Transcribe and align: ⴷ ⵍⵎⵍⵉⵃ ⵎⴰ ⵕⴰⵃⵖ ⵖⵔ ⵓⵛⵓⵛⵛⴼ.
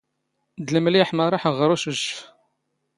ⴷ 0.65 0.67
ⵍⵎⵍⵉⵃ 0.73 1.09
ⵎⴰ 1.17 1.23
ⵕⴰⵃⵖ 1.37 1.43
ⵖⵔ 1.59 1.69
ⵓⵛⵓⵛⵛⴼ. 1.73 2.13